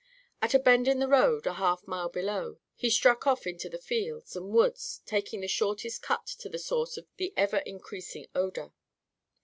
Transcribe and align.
At 0.41 0.55
a 0.55 0.59
bend 0.59 0.87
in 0.87 0.97
the 0.97 1.07
road, 1.07 1.45
a 1.45 1.53
half 1.53 1.85
mile 1.87 2.09
below, 2.09 2.57
he 2.73 2.89
struck 2.89 3.27
off 3.27 3.45
into 3.45 3.69
the 3.69 3.77
fields 3.77 4.35
and 4.35 4.49
woods, 4.49 5.03
taking 5.05 5.41
the 5.41 5.47
shortest 5.47 6.01
cut 6.01 6.25
to 6.39 6.49
the 6.49 6.57
source 6.57 6.97
of 6.97 7.05
the 7.17 7.31
ever 7.37 7.57
increasing 7.67 8.25
odour. 8.33 8.73